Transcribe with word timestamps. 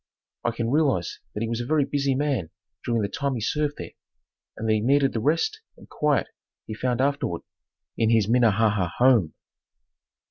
I 0.43 0.49
can 0.49 0.71
realize 0.71 1.19
that 1.35 1.41
he 1.43 1.47
was 1.47 1.61
a 1.61 1.65
very 1.67 1.85
busy 1.85 2.15
man 2.15 2.49
during 2.83 3.03
the 3.03 3.07
time 3.07 3.35
he 3.35 3.39
served 3.39 3.75
there 3.77 3.91
and 4.57 4.67
that 4.67 4.73
he 4.73 4.81
needed 4.81 5.13
the 5.13 5.19
rest 5.19 5.61
and 5.77 5.87
quiet 5.87 6.29
he 6.65 6.73
found 6.73 7.01
afterward 7.01 7.43
in 7.99 8.09
his 8.09 8.27
Minnehaha 8.27 8.89
home. 8.97 9.35